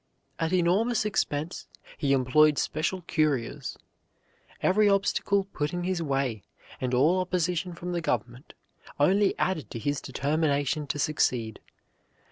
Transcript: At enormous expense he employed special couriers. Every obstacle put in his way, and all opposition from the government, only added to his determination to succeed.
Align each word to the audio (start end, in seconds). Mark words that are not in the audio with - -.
At 0.39 0.51
enormous 0.51 1.05
expense 1.05 1.67
he 1.95 2.11
employed 2.11 2.57
special 2.57 3.03
couriers. 3.03 3.77
Every 4.59 4.89
obstacle 4.89 5.43
put 5.53 5.73
in 5.73 5.83
his 5.83 6.01
way, 6.01 6.41
and 6.81 6.95
all 6.95 7.19
opposition 7.19 7.75
from 7.75 7.91
the 7.91 8.01
government, 8.01 8.55
only 8.99 9.37
added 9.37 9.69
to 9.69 9.77
his 9.77 10.01
determination 10.01 10.87
to 10.87 10.97
succeed. 10.97 11.59